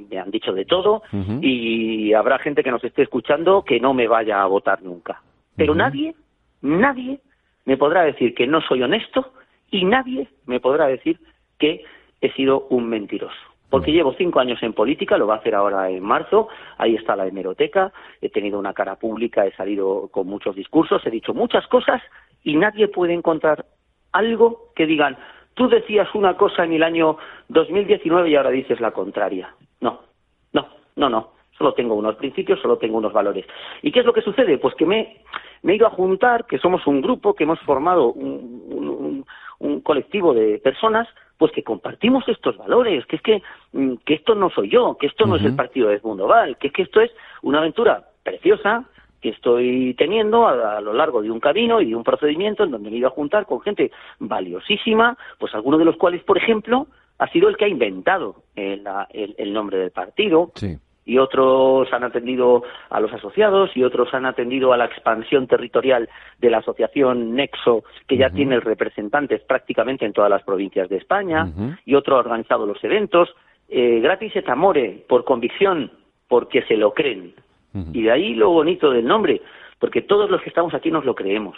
me 0.10 0.18
han 0.18 0.32
dicho 0.32 0.54
de 0.54 0.64
todo 0.64 1.04
y 1.42 2.14
habrá 2.14 2.40
gente 2.40 2.64
que 2.64 2.72
nos 2.72 2.82
esté 2.86 3.02
escuchando 3.02 3.64
que 3.64 3.82
no 3.82 3.94
me 3.94 4.08
vaya 4.08 4.42
a 4.42 4.48
votar 4.48 4.82
nunca. 4.82 5.22
Pero 5.58 5.76
nadie, 5.76 6.16
nadie 6.62 7.20
me 7.66 7.76
podrá 7.76 8.04
decir 8.04 8.34
que 8.34 8.48
no 8.48 8.62
soy 8.62 8.82
honesto 8.84 9.34
y 9.70 9.84
nadie 9.84 10.30
me 10.46 10.62
podrá 10.62 10.88
decir 10.88 11.20
que 11.60 11.84
he 12.22 12.32
sido 12.32 12.68
un 12.70 12.88
mentiroso 12.88 13.36
porque 13.70 13.92
llevo 13.92 14.14
cinco 14.14 14.40
años 14.40 14.62
en 14.64 14.74
política, 14.74 15.18
lo 15.18 15.28
va 15.28 15.36
a 15.36 15.38
hacer 15.38 15.56
ahora 15.56 15.90
en 15.90 16.04
marzo, 16.04 16.48
ahí 16.78 16.96
está 16.96 17.16
la 17.16 17.28
hemeroteca, 17.28 17.92
he 18.22 18.30
tenido 18.30 18.60
una 18.60 18.74
cara 18.74 18.96
pública, 18.96 19.46
he 19.46 19.54
salido 19.56 20.08
con 20.10 20.28
muchos 20.28 20.56
discursos, 20.56 21.06
he 21.06 21.12
dicho 21.12 21.34
muchas 21.34 21.68
cosas 21.68 22.02
y 22.44 22.56
nadie 22.56 22.88
puede 22.88 23.14
encontrar 23.14 23.66
algo 24.14 24.72
que 24.76 24.86
digan, 24.86 25.18
tú 25.54 25.68
decías 25.68 26.08
una 26.16 26.38
cosa 26.38 26.64
en 26.64 26.74
el 26.74 26.84
año 26.84 27.18
2019 27.50 28.30
y 28.30 28.36
ahora 28.36 28.52
dices 28.52 28.80
la 28.80 28.92
contraria. 28.92 29.54
No, 29.82 30.02
no, 30.54 30.68
no, 30.96 31.10
no. 31.10 31.32
Solo 31.58 31.74
tengo 31.74 31.96
unos 31.96 32.16
principios, 32.16 32.62
solo 32.62 32.78
tengo 32.78 33.00
unos 33.00 33.12
valores. 33.12 33.46
¿Y 33.82 33.92
qué 33.92 34.02
es 34.02 34.06
lo 34.06 34.14
que 34.14 34.22
sucede? 34.22 34.60
Pues 34.60 34.76
que 34.76 34.86
me, 34.86 35.24
me 35.64 35.74
he 35.74 35.76
ido 35.76 35.88
a 35.88 35.92
juntar, 35.92 36.46
que 36.46 36.60
somos 36.60 36.86
un 36.86 37.02
grupo, 37.02 37.34
que 37.34 37.46
hemos 37.46 37.60
formado 37.62 38.14
un, 38.14 39.26
un 39.60 39.82
colectivo 39.82 40.36
de 40.36 40.60
personas 40.60 41.08
pues 41.38 41.52
que 41.52 41.64
compartimos 41.64 42.28
estos 42.28 42.58
valores, 42.58 43.06
que 43.06 43.18
es 43.18 43.22
que, 43.22 43.42
mm, 43.74 43.96
que 44.06 44.16
esto 44.16 44.36
no 44.36 44.50
soy 44.50 44.70
yo, 44.70 44.98
que 45.00 45.08
esto 45.08 45.26
no 45.26 45.36
es 45.36 45.44
el 45.44 45.56
partido 45.56 45.90
de 45.90 45.96
Edmundo 45.96 46.28
Val, 46.28 46.58
que 46.58 46.68
es 46.68 46.74
que 46.74 46.82
esto 46.84 47.00
es 47.02 47.12
una 47.42 47.60
aventura 47.60 48.10
preciosa 48.24 48.86
que 49.22 49.30
estoy 49.30 49.96
teniendo 49.98 50.48
a, 50.48 50.80
lo 50.82 50.94
largo 50.94 51.22
de 51.22 51.32
un 51.32 51.40
camino 51.40 51.82
y 51.82 51.90
de 51.90 51.96
un 51.96 52.04
procedimiento 52.04 52.64
en 52.64 52.72
donde 52.72 52.90
me 52.90 52.96
he 52.96 53.00
ido 53.00 53.08
a 53.08 53.12
juntar 53.12 53.46
con 53.46 53.62
gente 53.62 53.92
valiosísima, 54.20 55.18
pues 55.40 55.54
algunos 55.56 55.80
de 55.80 55.86
los 55.86 55.98
cuales, 55.98 56.24
por 56.24 56.38
ejemplo, 56.38 56.88
ha 57.18 57.28
sido 57.30 57.50
el 57.50 57.58
que 57.58 57.66
ha 57.66 57.70
inventado 57.70 58.44
el, 58.56 58.88
el 59.12 59.54
nombre 59.54 59.80
del 59.80 59.92
partido. 59.92 60.52
Sí 60.56 60.78
y 61.08 61.18
otros 61.18 61.92
han 61.94 62.04
atendido 62.04 62.64
a 62.90 63.00
los 63.00 63.12
asociados 63.14 63.72
y 63.76 63.84
otros 63.84 64.14
han 64.14 64.26
atendido 64.26 64.74
a 64.74 64.78
la 64.78 64.86
expansión 64.86 65.48
territorial 65.48 66.10
de 66.38 66.50
la 66.50 66.58
asociación 66.58 67.34
Nexo, 67.34 67.86
que 68.08 68.18
ya 68.18 68.30
tiene 68.30 68.60
representantes 68.60 69.42
prácticamente 69.42 70.06
en 70.06 70.12
todas 70.12 70.30
las 70.30 70.44
provincias 70.44 70.90
de 70.90 70.98
España, 70.98 71.48
y 71.86 71.96
otro 71.96 72.18
ha 72.18 72.20
organizado 72.20 72.66
los 72.66 72.84
eventos. 72.84 73.34
Eh, 73.70 74.00
gratis 74.02 74.36
et 74.36 74.48
amore, 74.50 75.06
por 75.08 75.24
convicción, 75.24 75.92
porque 76.28 76.62
se 76.64 76.76
lo 76.76 76.94
creen. 76.94 77.34
Y 77.94 78.04
de 78.04 78.12
ahí 78.12 78.34
lo 78.34 78.50
bonito 78.50 78.90
del 78.90 79.06
nombre, 79.06 79.42
porque 79.80 80.02
todos 80.02 80.30
los 80.30 80.42
que 80.42 80.50
estamos 80.50 80.74
aquí 80.74 80.90
nos 80.92 81.06
lo 81.06 81.14
creemos. 81.16 81.56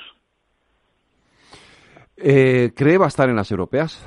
Eh, 2.18 2.72
¿Cree 2.76 2.98
va 2.98 3.06
a 3.06 3.08
estar 3.08 3.30
en 3.30 3.38
las 3.38 3.50
europeas? 3.52 4.06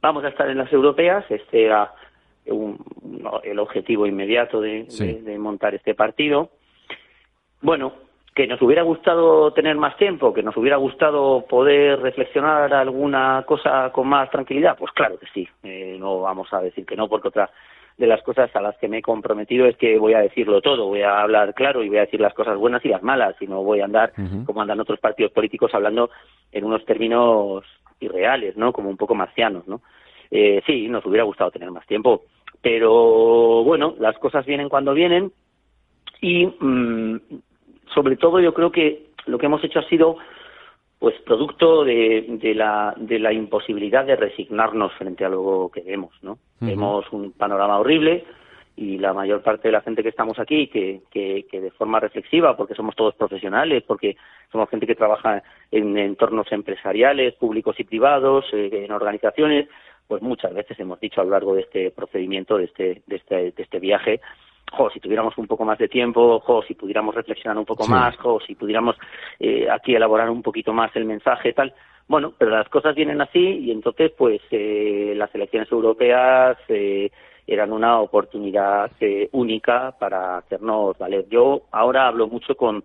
Vamos 0.00 0.24
a 0.24 0.28
estar 0.28 0.48
en 0.48 0.58
las 0.58 0.72
europeas. 0.72 1.24
Este, 1.28 1.68
el 3.44 3.58
objetivo 3.58 4.06
inmediato 4.06 4.60
de, 4.60 4.86
montar 5.38 5.74
este 5.74 5.94
partido. 5.94 6.50
Bueno, 7.60 7.92
que 8.34 8.46
nos 8.46 8.62
hubiera 8.62 8.82
gustado 8.82 9.52
tener 9.52 9.76
más 9.76 9.96
tiempo, 9.96 10.32
que 10.32 10.42
nos 10.42 10.56
hubiera 10.56 10.76
gustado 10.76 11.44
poder 11.48 12.00
reflexionar 12.00 12.72
alguna 12.72 13.44
cosa 13.46 13.90
con 13.92 14.08
más 14.08 14.30
tranquilidad, 14.30 14.76
pues 14.78 14.92
claro 14.92 15.18
que 15.18 15.26
sí. 15.34 15.48
Eh, 15.64 15.96
no 15.98 16.20
vamos 16.20 16.52
a 16.52 16.60
decir 16.60 16.86
que 16.86 16.96
no, 16.96 17.08
porque 17.08 17.28
otra 17.28 17.50
de 17.98 18.06
las 18.06 18.22
cosas 18.22 18.54
a 18.54 18.60
las 18.60 18.78
que 18.78 18.86
me 18.86 18.98
he 18.98 19.02
comprometido 19.02 19.66
es 19.66 19.76
que 19.76 19.98
voy 19.98 20.14
a 20.14 20.20
decirlo 20.20 20.60
todo, 20.60 20.86
voy 20.86 21.02
a 21.02 21.20
hablar 21.20 21.52
claro 21.52 21.82
y 21.82 21.88
voy 21.88 21.98
a 21.98 22.02
decir 22.02 22.20
las 22.20 22.32
cosas 22.32 22.56
buenas 22.56 22.84
y 22.84 22.88
las 22.88 23.02
malas, 23.02 23.34
y 23.40 23.46
no 23.48 23.64
voy 23.64 23.80
a 23.80 23.86
andar 23.86 24.12
como 24.46 24.62
andan 24.62 24.78
otros 24.78 25.00
partidos 25.00 25.32
políticos 25.32 25.74
hablando 25.74 26.10
en 26.52 26.64
unos 26.64 26.84
términos 26.84 27.64
irreales, 27.98 28.56
¿no? 28.56 28.72
Como 28.72 28.88
un 28.88 28.96
poco 28.96 29.16
marcianos, 29.16 29.66
¿no? 29.66 29.80
Eh, 30.30 30.62
sí, 30.64 30.88
nos 30.88 31.04
hubiera 31.06 31.24
gustado 31.24 31.50
tener 31.50 31.70
más 31.72 31.86
tiempo, 31.86 32.22
pero 32.62 33.64
bueno, 33.64 33.94
las 33.98 34.18
cosas 34.18 34.44
vienen 34.46 34.68
cuando 34.68 34.94
vienen 34.94 35.32
y 36.20 36.46
mm, 36.46 37.20
sobre 37.94 38.16
todo 38.16 38.40
yo 38.40 38.52
creo 38.52 38.70
que 38.70 39.08
lo 39.26 39.38
que 39.38 39.46
hemos 39.46 39.62
hecho 39.62 39.78
ha 39.78 39.88
sido 39.88 40.16
pues 40.98 41.14
producto 41.24 41.84
de, 41.84 42.24
de, 42.28 42.54
la, 42.54 42.92
de 42.96 43.20
la 43.20 43.32
imposibilidad 43.32 44.04
de 44.04 44.16
resignarnos 44.16 44.92
frente 44.94 45.24
a 45.24 45.28
lo 45.28 45.70
que 45.72 45.82
vemos, 45.82 46.12
¿no? 46.22 46.38
Vemos 46.58 47.06
un 47.12 47.30
panorama 47.32 47.78
horrible 47.78 48.24
y 48.74 48.98
la 48.98 49.12
mayor 49.12 49.42
parte 49.42 49.68
de 49.68 49.72
la 49.72 49.80
gente 49.80 50.02
que 50.02 50.08
estamos 50.08 50.38
aquí, 50.38 50.66
que, 50.68 51.02
que, 51.10 51.46
que, 51.50 51.60
de 51.60 51.70
forma 51.72 52.00
reflexiva, 52.00 52.56
porque 52.56 52.74
somos 52.74 52.96
todos 52.96 53.14
profesionales, 53.14 53.84
porque 53.86 54.16
somos 54.50 54.68
gente 54.70 54.86
que 54.86 54.94
trabaja 54.94 55.42
en 55.70 55.96
entornos 55.98 56.50
empresariales, 56.52 57.34
públicos 57.34 57.78
y 57.78 57.84
privados, 57.84 58.44
eh, 58.52 58.84
en 58.84 58.92
organizaciones, 58.92 59.68
pues 60.08 60.22
muchas 60.22 60.54
veces 60.54 60.80
hemos 60.80 60.98
dicho 60.98 61.20
a 61.20 61.24
lo 61.24 61.30
largo 61.30 61.54
de 61.54 61.60
este 61.60 61.90
procedimiento, 61.90 62.56
de 62.56 62.64
este, 62.64 63.02
de 63.06 63.16
este, 63.16 63.36
de 63.52 63.62
este 63.62 63.78
viaje, 63.78 64.20
jo, 64.72 64.90
si 64.90 65.00
tuviéramos 65.00 65.36
un 65.38 65.46
poco 65.46 65.64
más 65.64 65.78
de 65.78 65.88
tiempo, 65.88 66.40
jo, 66.40 66.62
si 66.62 66.74
pudiéramos 66.74 67.14
reflexionar 67.14 67.58
un 67.58 67.64
poco 67.64 67.86
más, 67.86 68.16
jo, 68.16 68.40
si 68.40 68.54
pudiéramos 68.54 68.96
eh, 69.38 69.68
aquí 69.70 69.94
elaborar 69.94 70.30
un 70.30 70.42
poquito 70.42 70.72
más 70.72 70.94
el 70.96 71.04
mensaje, 71.04 71.52
tal. 71.52 71.72
Bueno, 72.08 72.32
pero 72.36 72.50
las 72.50 72.68
cosas 72.70 72.94
vienen 72.94 73.20
así 73.20 73.38
y 73.38 73.70
entonces, 73.70 74.12
pues, 74.16 74.40
eh, 74.50 75.12
las 75.14 75.34
elecciones 75.34 75.70
europeas 75.70 76.56
eh, 76.68 77.10
eran 77.46 77.72
una 77.72 78.00
oportunidad 78.00 78.90
eh, 79.00 79.28
única 79.32 79.94
para 79.98 80.38
hacernos 80.38 80.96
valer. 80.98 81.26
Yo 81.28 81.62
ahora 81.70 82.06
hablo 82.06 82.26
mucho 82.28 82.56
con 82.56 82.82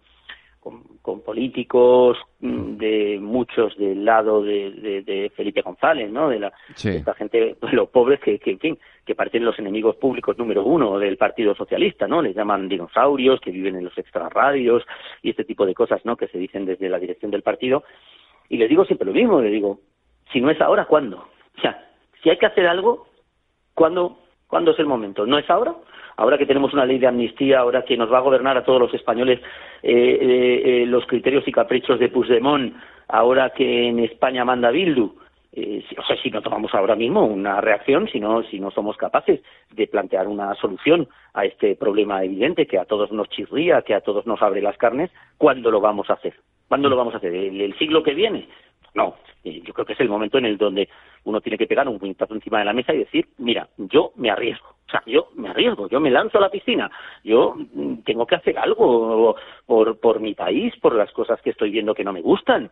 con, 1.01 1.21
políticos 1.21 2.17
mm, 2.39 2.77
de 2.77 3.19
muchos 3.21 3.77
del 3.77 4.05
lado 4.05 4.41
de, 4.41 5.03
de, 5.05 5.31
Felipe 5.35 5.61
González, 5.61 6.11
¿no? 6.11 6.29
De, 6.29 6.39
la, 6.39 6.53
esta 6.69 7.13
gente, 7.13 7.57
los 7.71 7.89
pobres 7.89 8.19
que, 8.21 8.39
que, 8.39 8.51
en 8.51 8.59
fin, 8.59 8.79
que 9.05 9.15
parecen 9.15 9.43
los 9.43 9.59
enemigos 9.59 9.97
públicos 9.97 10.37
número 10.37 10.63
uno 10.63 10.97
del 10.99 11.17
Partido 11.17 11.53
Socialista, 11.55 12.07
¿no? 12.07 12.21
Les 12.21 12.35
llaman 12.35 12.69
dinosaurios, 12.69 13.41
que 13.41 13.51
viven 13.51 13.75
en 13.75 13.83
los 13.83 13.97
extrarradios 13.97 14.83
y 15.21 15.31
este 15.31 15.43
tipo 15.43 15.65
de 15.65 15.73
cosas, 15.73 16.03
¿no? 16.05 16.15
Que 16.15 16.27
se 16.27 16.37
dicen 16.37 16.65
desde 16.65 16.89
la 16.89 16.99
dirección 16.99 17.31
del 17.31 17.43
partido. 17.43 17.83
Y 18.47 18.57
les 18.57 18.69
digo 18.69 18.85
siempre 18.85 19.07
lo 19.07 19.13
mismo, 19.13 19.41
les 19.41 19.51
digo, 19.51 19.79
si 20.31 20.39
no 20.39 20.49
es 20.49 20.61
ahora, 20.61 20.85
¿cuándo? 20.85 21.27
O 21.57 21.61
sea, 21.61 21.89
si 22.21 22.29
hay 22.29 22.37
que 22.37 22.45
hacer 22.45 22.67
algo, 22.67 23.07
¿cuándo, 23.73 24.19
¿cuándo 24.53 24.69
es 24.69 24.77
el 24.77 24.85
momento? 24.85 25.25
¿No 25.25 25.39
es 25.39 25.49
ahora? 25.49 25.73
ahora 26.15 26.37
que 26.37 26.45
tenemos 26.45 26.71
una 26.73 26.85
ley 26.85 26.99
de 26.99 27.07
amnistía, 27.07 27.57
ahora 27.57 27.81
que 27.81 27.97
nos 27.97 28.13
va 28.13 28.19
a 28.19 28.21
gobernar 28.21 28.55
a 28.55 28.63
todos 28.63 28.79
los 28.79 28.93
españoles 28.93 29.39
eh, 29.81 29.91
eh, 29.91 30.61
eh, 30.63 30.85
los 30.85 31.07
criterios 31.07 31.47
y 31.47 31.51
caprichos 31.51 31.97
de 31.97 32.09
Puigdemont, 32.09 32.75
ahora 33.07 33.49
que 33.49 33.87
en 33.87 33.97
España 33.97 34.45
manda 34.45 34.69
Bildu, 34.69 35.15
eh, 35.53 35.83
si, 35.89 35.95
o 35.97 36.03
sea, 36.03 36.15
si 36.21 36.29
no 36.29 36.43
tomamos 36.43 36.71
ahora 36.75 36.95
mismo 36.95 37.25
una 37.25 37.61
reacción, 37.61 38.07
si 38.09 38.19
no, 38.19 38.43
si 38.43 38.59
no 38.59 38.69
somos 38.69 38.95
capaces 38.95 39.41
de 39.71 39.87
plantear 39.87 40.27
una 40.27 40.53
solución 40.53 41.07
a 41.33 41.45
este 41.45 41.75
problema 41.75 42.23
evidente 42.23 42.67
que 42.67 42.77
a 42.77 42.85
todos 42.85 43.11
nos 43.11 43.29
chirría, 43.29 43.81
que 43.81 43.95
a 43.95 44.01
todos 44.01 44.27
nos 44.27 44.39
abre 44.43 44.61
las 44.61 44.77
carnes, 44.77 45.09
¿cuándo 45.39 45.71
lo 45.71 45.81
vamos 45.81 46.11
a 46.11 46.13
hacer? 46.13 46.35
¿Cuándo 46.67 46.89
lo 46.89 46.95
vamos 46.95 47.15
a 47.15 47.17
hacer? 47.17 47.33
el 47.33 47.75
siglo 47.79 48.03
que 48.03 48.13
viene? 48.13 48.47
No, 48.93 49.15
yo 49.43 49.73
creo 49.73 49.85
que 49.85 49.93
es 49.93 49.99
el 49.99 50.09
momento 50.09 50.37
en 50.37 50.45
el 50.45 50.57
donde 50.57 50.87
uno 51.23 51.41
tiene 51.41 51.57
que 51.57 51.67
pegar 51.67 51.87
un 51.87 51.99
puñetazo 51.99 52.33
encima 52.33 52.59
de 52.59 52.65
la 52.65 52.73
mesa 52.73 52.93
y 52.93 52.99
decir, 52.99 53.27
mira, 53.37 53.67
yo 53.77 54.11
me 54.15 54.29
arriesgo, 54.29 54.67
o 54.87 54.89
sea, 54.89 55.01
yo 55.05 55.29
me 55.35 55.49
arriesgo, 55.49 55.89
yo 55.89 55.99
me 55.99 56.11
lanzo 56.11 56.37
a 56.37 56.41
la 56.41 56.49
piscina, 56.49 56.91
yo 57.23 57.55
mm, 57.55 58.03
tengo 58.05 58.25
que 58.25 58.35
hacer 58.35 58.57
algo 58.57 59.35
por, 59.65 59.99
por 59.99 60.19
mi 60.19 60.33
país, 60.33 60.73
por 60.81 60.95
las 60.95 61.11
cosas 61.11 61.41
que 61.41 61.49
estoy 61.49 61.71
viendo 61.71 61.95
que 61.95 62.03
no 62.03 62.13
me 62.13 62.21
gustan. 62.21 62.69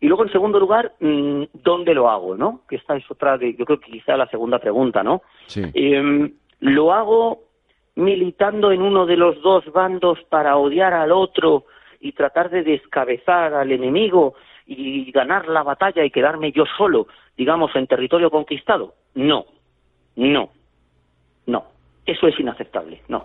Y 0.00 0.06
luego, 0.06 0.22
en 0.22 0.32
segundo 0.32 0.60
lugar, 0.60 0.92
mm, 1.00 1.44
¿dónde 1.52 1.92
lo 1.92 2.08
hago, 2.08 2.36
no? 2.36 2.62
Que 2.68 2.76
esta 2.76 2.96
es 2.96 3.08
otra 3.10 3.36
de, 3.36 3.54
yo 3.54 3.64
creo 3.64 3.80
que 3.80 3.90
quizá 3.90 4.16
la 4.16 4.28
segunda 4.28 4.58
pregunta, 4.58 5.02
¿no? 5.02 5.22
Sí. 5.46 5.62
Em, 5.74 6.32
lo 6.60 6.92
hago 6.92 7.48
militando 7.96 8.70
en 8.70 8.80
uno 8.80 9.06
de 9.06 9.16
los 9.16 9.42
dos 9.42 9.64
bandos 9.72 10.20
para 10.28 10.56
odiar 10.56 10.94
al 10.94 11.10
otro 11.10 11.64
y 12.00 12.12
tratar 12.12 12.48
de 12.48 12.62
descabezar 12.62 13.54
al 13.54 13.72
enemigo 13.72 14.34
y 14.68 15.10
ganar 15.12 15.48
la 15.48 15.62
batalla 15.62 16.04
y 16.04 16.10
quedarme 16.10 16.52
yo 16.52 16.64
solo, 16.76 17.08
digamos, 17.36 17.74
en 17.74 17.86
territorio 17.86 18.30
conquistado? 18.30 18.94
No, 19.14 19.46
no, 20.14 20.50
no. 21.46 21.64
Eso 22.04 22.28
es 22.28 22.38
inaceptable, 22.38 23.02
no. 23.08 23.24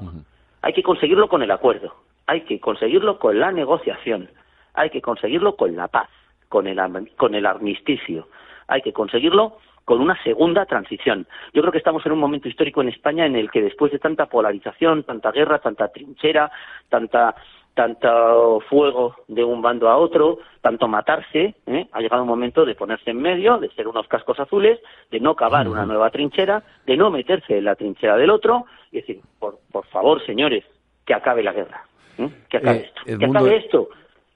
Hay 0.62 0.74
que 0.74 0.82
conseguirlo 0.82 1.28
con 1.28 1.44
el 1.44 1.52
acuerdo, 1.52 1.94
hay 2.26 2.42
que 2.42 2.62
conseguirlo 2.62 3.20
con 3.20 3.40
la 3.40 3.52
negociación, 3.52 4.30
hay 4.74 4.90
que 4.90 5.02
conseguirlo 5.02 5.58
con 5.58 5.76
la 5.76 5.90
paz, 5.90 6.10
con 6.48 6.66
el, 6.66 6.80
con 7.18 7.36
el 7.36 7.46
armisticio, 7.46 8.30
hay 8.68 8.82
que 8.82 8.94
conseguirlo 8.94 9.58
con 9.84 10.00
una 10.00 10.22
segunda 10.24 10.66
transición. 10.66 11.28
Yo 11.54 11.62
creo 11.62 11.74
que 11.74 11.78
estamos 11.78 12.06
en 12.06 12.14
un 12.14 12.20
momento 12.20 12.48
histórico 12.48 12.82
en 12.82 12.88
España 12.88 13.26
en 13.26 13.36
el 13.36 13.52
que 13.52 13.62
después 13.62 13.92
de 13.92 14.00
tanta 14.00 14.28
polarización, 14.28 15.04
tanta 15.04 15.32
guerra, 15.32 15.60
tanta 15.60 15.90
trinchera, 15.90 16.50
tanta 16.88 17.36
tanto 17.74 18.60
fuego 18.70 19.16
de 19.28 19.44
un 19.44 19.62
bando 19.62 19.90
a 19.90 19.98
otro, 19.98 20.38
tanto 20.62 20.88
matarse, 20.88 21.56
¿eh? 21.66 21.88
ha 21.92 22.00
llegado 22.02 22.22
un 22.22 22.28
momento 22.30 22.66
de 22.66 22.76
ponerse 22.76 23.10
en 23.12 23.18
medio, 23.22 23.58
de 23.58 23.70
ser 23.74 23.88
unos 23.88 24.08
cascos 24.08 24.40
azules, 24.40 24.80
de 25.12 25.20
no 25.20 25.36
cavar 25.36 25.68
una 25.68 25.86
nueva 25.86 26.12
trinchera, 26.12 26.64
de 26.86 26.96
no 26.98 27.10
meterse 27.10 27.58
en 27.58 27.66
la 27.66 27.76
trinchera 27.76 28.16
del 28.18 28.30
otro, 28.30 28.66
y 28.92 28.98
decir, 28.98 29.22
por, 29.40 29.60
por 29.72 29.86
favor, 29.88 30.24
señores, 30.26 30.64
que 31.06 31.14
acabe 31.16 31.42
la 31.44 31.54
guerra, 31.54 31.84
¿eh? 32.20 32.30
que 32.50 32.58
acabe 32.58 32.78
Eh, 32.78 32.86
esto, 32.86 33.20
que 33.20 33.26
acabe 33.26 33.58
esto. 33.58 33.90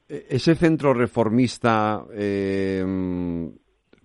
Eh, 0.09 0.25
Ese 0.29 0.55
centro 0.55 0.93
reformista 0.93 2.03
eh, 2.13 2.83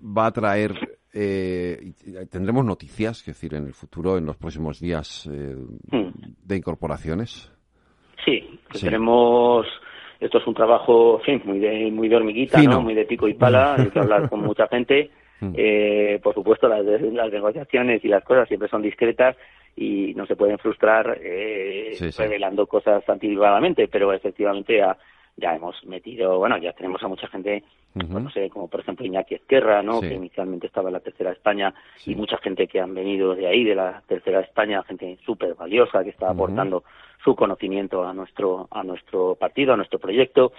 va 0.05 0.27
a 0.27 0.33
traer. 0.33 0.73
eh, 1.15 1.93
tendremos 2.31 2.65
noticias, 2.65 3.21
es 3.21 3.27
decir, 3.27 3.55
en 3.55 3.67
el 3.67 3.75
futuro, 3.75 4.17
en 4.17 4.25
los 4.27 4.37
próximos 4.37 4.81
días, 4.81 5.29
eh, 5.31 5.57
Hmm. 5.91 6.11
de 6.43 6.57
incorporaciones. 6.57 7.51
Sí, 8.25 8.61
que 8.73 8.79
Sí. 8.79 8.87
tenemos 8.87 9.67
esto 10.21 10.39
es 10.39 10.47
un 10.47 10.55
trabajo 10.55 11.21
en 11.27 11.41
fin, 11.41 11.43
muy 11.45 11.59
de 11.59 11.91
muy 11.91 12.09
de 12.09 12.17
hormiguita, 12.17 12.59
Fino. 12.59 12.75
¿no? 12.75 12.83
muy 12.83 12.95
de 12.95 13.05
pico 13.05 13.27
y 13.29 13.35
pala, 13.35 13.75
hay 13.77 13.91
que 13.91 13.99
hablar 13.99 14.29
con 14.29 14.41
mucha 14.41 14.67
gente. 14.69 15.11
Mm. 15.43 15.55
Eh, 15.57 16.21
por 16.23 16.35
supuesto, 16.35 16.69
las, 16.69 16.85
las 16.85 17.33
negociaciones 17.33 18.05
y 18.05 18.07
las 18.07 18.23
cosas 18.23 18.47
siempre 18.47 18.69
son 18.69 18.81
discretas 18.81 19.37
y 19.75 20.15
no 20.15 20.25
se 20.25 20.37
pueden 20.37 20.57
frustrar 20.59 21.19
eh, 21.21 21.95
Sí, 21.95 22.13
sí. 22.13 22.23
revelando 22.23 22.65
cosas 22.69 23.03
anticipadamente, 23.09 23.89
pero 23.89 24.13
efectivamente 24.13 24.77
ya, 24.77 24.97
ya 25.37 25.57
hemos 25.57 25.85
metido, 25.85 26.39
bueno, 26.39 26.59
ya 26.59 26.73
tenemos 26.75 27.03
a 27.03 27.09
mucha 27.09 27.27
gente, 27.27 27.65
pues 27.93 28.09
no 28.09 28.31
sé, 28.31 28.51
como 28.51 28.69
por 28.69 28.79
ejemplo 28.83 29.05
Iñaki 29.05 29.35
Ezquerra, 29.35 29.83
¿no? 29.83 29.95
Sí. 30.01 30.11
que 30.11 30.15
inicialmente 30.15 30.69
estaba 30.69 30.91
en 30.91 30.93
la 30.93 31.01
tercera 31.01 31.33
España 31.33 31.75
y 32.07 32.15
mucha 32.15 32.37
gente 32.39 32.69
que 32.69 32.79
han 32.79 32.95
venido 32.95 33.35
de 33.35 33.49
ahí, 33.49 33.65
de 33.65 33.75
la 33.75 34.01
tercera 34.07 34.43
España, 34.43 34.85
gente 34.85 35.19
súper 35.27 35.55
valiosa 35.57 36.05
que 36.05 36.11
está 36.11 36.31
aportando 36.31 36.85
su 37.25 37.35
conocimiento 37.37 38.05
a 38.05 38.13
nuestro 38.13 38.69
a 38.71 38.83
nuestro 38.83 39.35
partido, 39.37 39.73
a 39.73 39.77
nuestro 39.77 39.99
proyecto. 39.99 40.53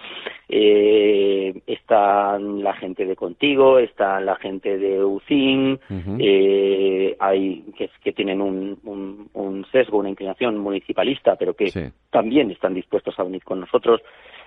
Eh, 0.48 1.60
está 1.66 2.38
la 2.38 2.74
gente 2.74 3.04
de 3.06 3.16
Contigo, 3.16 3.78
está 3.78 4.20
la 4.20 4.36
gente 4.36 4.78
de 4.78 5.04
UCIN, 5.04 5.78
eh, 6.18 7.16
hay 7.18 7.64
que, 7.76 7.90
que 8.02 8.12
tienen 8.12 8.40
un, 8.40 8.78
un, 8.84 9.28
un 9.34 9.66
sesgo, 9.72 9.98
una 9.98 10.10
inclinación 10.10 10.58
municipalista, 10.58 11.36
pero 11.36 11.54
que 11.54 11.70
Sí. 11.70 11.80
también 12.10 12.50
están 12.50 12.74
dispuestos 12.74 13.18
a 13.18 13.24
venir 13.24 13.42
con 13.44 13.60
nosotros. 13.60 14.00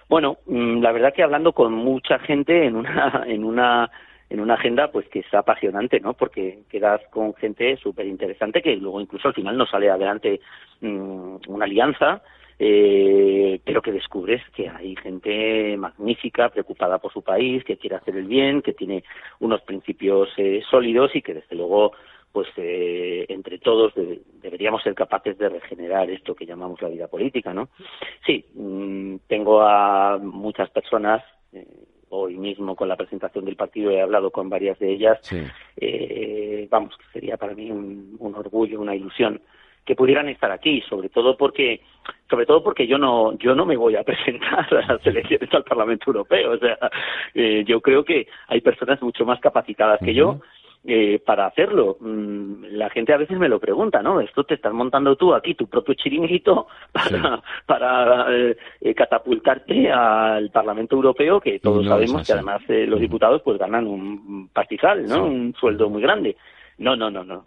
Bueno, 0.09 0.38
mm, 0.45 0.81
la 0.81 0.91
verdad 0.91 1.13
que 1.13 1.24
hablando 1.24 1.51
con 1.51 1.74
mucha 1.74 2.19
gente 2.19 2.65
en 2.65 2.75
una 2.75 3.24
en 3.27 3.43
una 3.43 3.89
en 4.29 4.39
una 4.39 4.55
agenda 4.55 4.91
pues 4.91 5.07
que 5.10 5.19
es 5.19 5.34
apasionante, 5.34 6.00
¿no? 6.00 6.13
Porque 6.13 6.60
quedas 6.69 7.01
con 7.10 7.34
gente 7.36 7.77
súper 7.77 8.05
interesante 8.07 8.62
que 8.62 8.75
luego 8.75 9.00
incluso 9.01 9.27
al 9.29 9.34
final 9.34 9.57
nos 9.57 9.69
sale 9.69 9.89
adelante 9.89 10.41
mm, 10.81 11.38
una 11.48 11.65
alianza, 11.65 12.22
eh, 12.60 13.60
pero 13.63 13.81
que 13.81 13.91
descubres 13.91 14.41
que 14.55 14.67
hay 14.67 14.96
gente 14.96 15.77
magnífica, 15.77 16.50
preocupada 16.50 16.98
por 16.98 17.13
su 17.13 17.22
país, 17.22 17.63
que 17.63 17.77
quiere 17.77 17.96
hacer 17.98 18.15
el 18.17 18.25
bien, 18.25 18.62
que 18.62 18.74
tiene 18.74 19.03
unos 19.39 19.62
principios 19.62 20.29
eh, 20.38 20.62
sólidos 20.69 21.15
y 21.15 21.22
que 21.22 21.34
desde 21.36 21.55
luego 21.55 21.93
pues 22.31 22.48
eh, 22.57 23.25
entre 23.29 23.57
todos 23.60 23.96
de- 23.96 24.22
deberíamos 24.41 24.84
ser 24.84 24.93
capaces 24.93 25.38
de 25.38 25.50
regenerar 25.50 26.10
esto 26.12 26.36
que 26.36 26.46
llamamos 26.46 26.81
la 26.81 26.89
vida 26.89 27.07
política, 27.07 27.53
¿no? 27.53 27.69
Sí, 28.25 28.46
mm, 28.53 29.15
tengo 29.27 29.62
a 29.62 30.17
muchas 30.22 30.69
personas, 30.69 31.24
eh, 31.53 31.65
hoy 32.09 32.35
mismo 32.37 32.75
con 32.75 32.87
la 32.87 32.95
presentación 32.95 33.45
del 33.45 33.55
partido 33.55 33.91
he 33.91 34.01
hablado 34.01 34.31
con 34.31 34.49
varias 34.49 34.79
de 34.79 34.91
ellas, 34.91 35.19
Sí. 35.21 35.41
eh, 35.77 36.67
vamos, 36.69 36.95
que 36.97 37.03
sería 37.13 37.37
para 37.37 37.53
mí 37.53 37.69
un, 37.71 38.15
un 38.19 38.35
orgullo, 38.35 38.79
una 38.79 38.95
ilusión 38.95 39.41
que 39.85 39.95
pudieran 39.95 40.27
estar 40.27 40.51
aquí, 40.51 40.81
sobre 40.89 41.07
todo 41.09 41.37
porque 41.37 41.81
sobre 42.29 42.45
todo 42.45 42.61
porque 42.61 42.87
yo 42.87 42.97
no 42.97 43.37
yo 43.37 43.55
no 43.55 43.65
me 43.65 43.77
voy 43.77 43.95
a 43.95 44.03
presentar 44.11 44.67
a 44.73 44.93
las 44.93 45.07
elecciones 45.07 45.53
al 45.53 45.63
Parlamento 45.63 46.05
Europeo, 46.07 46.51
o 46.51 46.57
sea, 46.57 46.77
eh, 47.33 47.63
yo 47.65 47.79
creo 47.81 48.03
que 48.03 48.27
hay 48.47 48.61
personas 48.61 49.01
mucho 49.01 49.25
más 49.25 49.39
capacitadas 49.39 49.99
que 50.03 50.13
yo 50.13 50.41
eh, 50.89 51.20
para 51.20 51.48
hacerlo. 51.48 51.98
Mm, 52.00 52.63
la 52.72 52.89
gente 52.89 53.13
a 53.13 53.17
veces 53.17 53.38
me 53.38 53.50
lo 53.50 53.60
pregunta, 53.60 54.01
¿no? 54.01 54.22
Esto 54.22 54.46
te 54.46 54.53
estás 54.53 54.72
montando 54.72 55.17
tú 55.17 55.34
aquí 55.34 55.53
tu 55.53 55.67
propio 55.67 55.96
chiringuito 55.96 56.67
para, 56.94 57.41
para 57.65 58.27
eh, 58.34 58.56
catapultarte 58.96 59.91
al 59.91 60.50
Parlamento 60.50 60.96
Europeo, 60.96 61.41
que 61.41 61.60
todos 61.60 61.86
sabemos 61.86 62.25
que 62.25 62.32
además 62.32 62.62
los 62.67 63.01
diputados 63.01 63.41
pues 63.41 63.58
ganan 63.58 63.86
un 63.86 64.50
pastizal, 64.53 65.06
¿no? 65.06 65.25
Un 65.25 65.53
sueldo 65.60 65.89
muy 65.89 66.01
grande. 66.01 66.38
No, 66.77 66.96
no, 66.96 67.10
no, 67.12 67.24
no. 67.24 67.46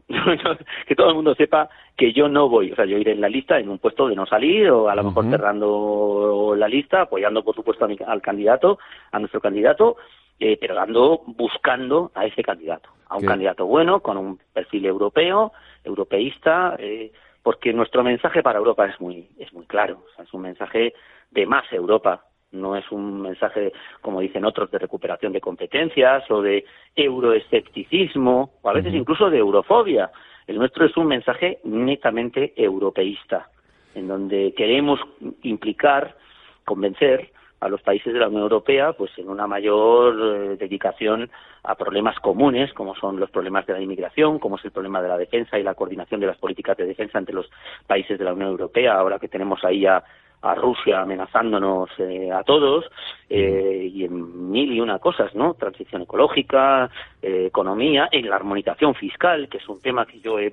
que 0.87 0.95
todo 0.95 1.09
el 1.09 1.15
mundo 1.15 1.35
sepa 1.35 1.71
que 1.97 2.13
yo 2.13 2.29
no 2.29 2.49
voy. 2.49 2.73
O 2.73 2.77
sea, 2.77 2.85
yo 2.85 2.99
iré 2.99 3.13
en 3.13 3.21
la 3.21 3.29
lista 3.29 3.59
en 3.59 3.69
un 3.69 3.79
puesto 3.79 4.09
de 4.09 4.17
no 4.17 4.27
salir 4.27 4.71
o 4.71 4.89
a 4.89 4.95
lo 4.95 5.05
mejor 5.05 5.31
cerrando 5.31 6.55
la 6.57 6.69
lista, 6.69 7.03
apoyando 7.03 7.43
por 7.43 7.55
supuesto 7.55 7.87
al 8.07 8.23
candidato, 8.23 8.79
a 9.13 9.19
nuestro 9.19 9.41
candidato, 9.41 9.97
eh, 10.41 10.57
pero 10.59 10.75
dando, 10.75 11.23
buscando 11.27 12.11
a 12.15 12.25
ese 12.25 12.43
candidato, 12.43 12.89
a 13.09 13.19
un 13.19 13.27
candidato 13.27 13.67
bueno, 13.67 14.01
con 14.01 14.17
un 14.17 14.39
perfil 14.53 14.87
europeo, 14.87 15.53
europeísta, 15.85 16.77
eh, 16.79 17.13
porque 17.43 17.75
nuestro 17.75 18.03
mensaje 18.03 18.43
para 18.43 18.59
Europa 18.59 18.87
es 18.87 18.99
muy, 19.01 19.29
es 19.39 19.53
muy 19.53 19.67
claro. 19.67 20.05
O 20.11 20.17
sea, 20.17 20.25
es 20.25 20.33
un 20.33 20.43
mensaje 20.43 20.95
de 21.31 21.47
más 21.47 21.71
Europa, 21.73 22.25
no 22.53 22.75
es 22.75 22.91
un 22.91 23.21
mensaje, 23.21 23.73
como 24.01 24.21
dicen 24.21 24.45
otros, 24.47 24.71
de 24.71 24.79
recuperación 24.79 25.33
de 25.33 25.43
competencias 25.43 26.29
o 26.31 26.41
de 26.41 26.65
euroescepticismo 26.97 28.55
o 28.63 28.69
a 28.69 28.73
veces 28.73 28.95
incluso 28.95 29.29
de 29.29 29.39
eurofobia. 29.39 30.11
El 30.47 30.57
nuestro 30.57 30.87
es 30.87 30.97
un 30.97 31.07
mensaje 31.07 31.61
netamente 31.65 32.55
europeísta, 32.57 33.49
en 33.95 34.09
donde 34.09 34.55
queremos 34.57 35.01
implicar, 35.43 36.17
convencer 36.65 37.31
a 37.61 37.69
los 37.69 37.83
países 37.83 38.13
de 38.13 38.19
la 38.19 38.29
Unión 38.29 38.43
Europea 38.43 38.93
pues 38.95 39.11
en 39.19 39.29
una 39.29 39.47
mayor 39.47 40.15
eh, 40.19 40.57
dedicación 40.57 41.31
a 41.63 41.75
problemas 41.75 42.19
comunes 42.21 42.73
como 42.73 42.95
son 42.95 43.21
los 43.21 43.31
problemas 43.31 43.67
de 43.67 43.75
la 43.75 43.81
inmigración, 43.81 44.39
como 44.39 44.57
es 44.57 44.65
el 44.65 44.71
problema 44.73 45.03
de 45.03 45.09
la 45.09 45.19
defensa 45.19 45.59
y 45.59 45.63
la 45.63 45.75
coordinación 45.75 46.21
de 46.21 46.27
las 46.27 46.39
políticas 46.39 46.77
de 46.77 46.87
defensa 46.87 47.19
entre 47.19 47.35
los 47.35 47.51
países 47.87 48.19
de 48.19 48.25
la 48.25 48.33
Unión 48.33 48.51
Europea, 48.51 48.95
ahora 48.95 49.19
que 49.19 49.29
tenemos 49.29 49.63
ahí 49.65 49.87
a 49.87 50.03
a 50.43 50.55
Rusia 50.55 51.03
amenazándonos 51.03 51.91
eh, 51.99 52.31
a 52.33 52.43
todos 52.45 52.87
eh, 53.29 53.91
y 53.93 54.05
en 54.05 54.51
mil 54.51 54.73
y 54.73 54.81
una 54.81 54.99
cosas, 54.99 55.35
¿no? 55.35 55.55
Transición 55.55 56.03
ecológica, 56.03 56.91
eh, 57.21 57.47
economía, 57.47 58.09
en 58.11 58.29
la 58.29 58.37
armonización 58.37 58.95
fiscal, 58.95 59.49
que 59.49 59.59
es 59.59 59.69
un 59.69 59.81
tema 59.81 60.07
que 60.07 60.21
yo 60.21 60.39
he 60.39 60.53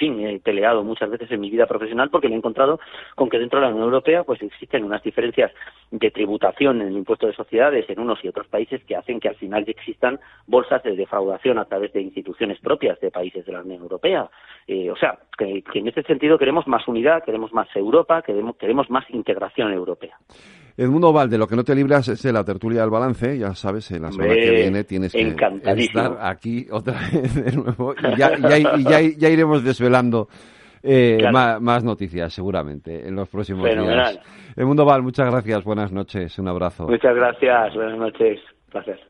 fin, 0.00 0.18
he 0.26 0.40
peleado 0.40 0.82
muchas 0.82 1.10
veces 1.10 1.30
en 1.30 1.40
mi 1.40 1.50
vida 1.50 1.66
profesional 1.66 2.08
porque 2.10 2.28
me 2.28 2.34
he 2.34 2.38
encontrado 2.38 2.80
con 3.14 3.28
que 3.28 3.38
dentro 3.38 3.60
de 3.60 3.66
la 3.66 3.72
Unión 3.72 3.84
Europea 3.84 4.24
pues 4.24 4.42
existen 4.42 4.82
unas 4.82 5.02
diferencias 5.02 5.52
de 5.90 6.10
tributación 6.10 6.80
en 6.80 6.88
el 6.88 6.96
impuesto 6.96 7.26
de 7.26 7.34
sociedades 7.34 7.88
en 7.90 8.00
unos 8.00 8.24
y 8.24 8.28
otros 8.28 8.48
países 8.48 8.82
que 8.84 8.96
hacen 8.96 9.20
que 9.20 9.28
al 9.28 9.36
final 9.36 9.64
existan 9.68 10.18
bolsas 10.46 10.82
de 10.82 10.96
defraudación 10.96 11.58
a 11.58 11.66
través 11.66 11.92
de 11.92 12.00
instituciones 12.00 12.58
propias 12.60 12.98
de 13.00 13.10
países 13.10 13.44
de 13.44 13.52
la 13.52 13.60
Unión 13.60 13.82
Europea. 13.82 14.30
Eh, 14.66 14.90
o 14.90 14.96
sea, 14.96 15.18
que, 15.46 15.78
en 15.78 15.88
este 15.88 16.02
sentido 16.02 16.38
queremos 16.38 16.66
más 16.66 16.86
unidad, 16.86 17.22
queremos 17.24 17.52
más 17.52 17.68
Europa, 17.74 18.22
queremos, 18.22 18.56
queremos 18.56 18.90
más 18.90 19.04
integración 19.10 19.72
europea. 19.72 20.16
Edmundo 20.76 21.12
Valde, 21.12 21.38
lo 21.38 21.46
que 21.46 21.56
no 21.56 21.64
te 21.64 21.74
libras 21.74 22.08
es 22.08 22.22
de 22.22 22.32
la 22.32 22.44
tertulia 22.44 22.82
del 22.82 22.90
balance, 22.90 23.38
ya 23.38 23.54
sabes, 23.54 23.90
en 23.90 24.02
la 24.02 24.12
semana 24.12 24.34
que 24.34 24.50
viene 24.50 24.84
tienes 24.84 25.12
que 25.12 25.34
estar 25.76 26.18
aquí 26.20 26.66
otra 26.70 26.94
vez 27.12 27.44
de 27.44 27.52
nuevo 27.52 27.94
y 27.94 28.16
ya, 28.16 28.36
ya, 28.36 29.28
iremos 29.28 29.64
desvelando 29.64 30.28
eh, 30.82 31.18
más, 31.30 31.84
noticias 31.84 32.32
seguramente 32.32 33.06
en 33.06 33.14
los 33.14 33.28
próximos 33.28 33.64
días. 33.64 34.18
Edmundo 34.56 34.84
Val, 34.84 35.02
muchas 35.02 35.30
gracias, 35.30 35.64
buenas 35.64 35.92
noches, 35.92 36.38
un 36.38 36.48
abrazo. 36.48 36.86
Muchas 36.86 37.14
gracias, 37.14 37.74
buenas 37.74 37.98
noches, 37.98 38.40
gracias. 38.72 39.09